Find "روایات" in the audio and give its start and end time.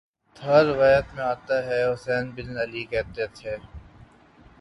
0.63-1.07